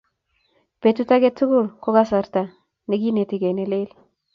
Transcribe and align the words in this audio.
petut 0.81 1.09
age 1.15 1.29
tugul 1.37 1.65
ko 1.83 1.89
kasarta 1.95 2.41
ne 2.87 2.95
kinetigei 3.01 3.55
nelel 3.57 3.89